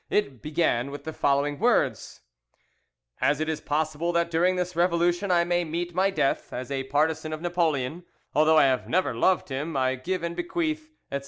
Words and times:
It 0.09 0.41
began 0.41 0.89
with 0.89 1.03
the 1.03 1.13
following 1.13 1.59
words: 1.59 2.21
"'As 3.21 3.39
it 3.39 3.47
is 3.47 3.61
possible 3.61 4.11
that 4.13 4.31
during 4.31 4.55
this 4.55 4.75
revolution 4.75 5.29
I 5.29 5.43
may 5.43 5.63
meet 5.63 5.93
my 5.93 6.09
death, 6.09 6.51
as 6.51 6.71
a 6.71 6.85
partisan 6.85 7.33
of 7.33 7.41
Napoleon, 7.43 8.05
although 8.33 8.57
I 8.57 8.63
have 8.65 8.89
never 8.89 9.13
loved 9.13 9.49
him, 9.49 9.77
I 9.77 9.93
give 9.93 10.23
and 10.23 10.35
bequeath, 10.35 10.89
etc. 11.11 11.19